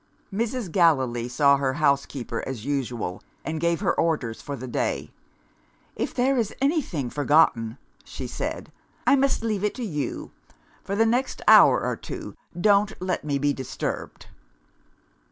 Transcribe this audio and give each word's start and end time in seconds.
Mrs. 0.33 0.71
Gallilee 0.71 1.27
saw 1.27 1.57
her 1.57 1.73
housekeeper 1.73 2.43
as 2.49 2.65
usual, 2.65 3.21
and 3.45 3.59
gave 3.61 3.81
her 3.81 3.93
orders 3.93 4.41
for 4.41 4.55
the 4.55 4.67
day. 4.67 5.11
"If 5.95 6.11
there 6.15 6.35
is 6.37 6.55
anything 6.59 7.11
forgotten," 7.11 7.77
she 8.03 8.25
said, 8.25 8.71
"I 9.05 9.15
must 9.15 9.43
leave 9.43 9.63
it 9.63 9.75
to 9.75 9.85
you. 9.85 10.31
For 10.83 10.95
the 10.95 11.05
next 11.05 11.43
hour 11.47 11.79
or 11.83 11.95
two, 11.95 12.33
don't 12.59 12.99
let 12.99 13.23
me 13.23 13.37
be 13.37 13.53
disturbed." 13.53 14.25